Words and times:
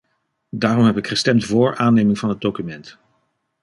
Daarom 0.49 0.85
heb 0.85 0.97
ik 0.97 1.07
gestemd 1.07 1.45
voor 1.45 1.75
aanneming 1.77 2.17
van 2.19 2.29
het 2.29 2.41
document. 2.41 2.97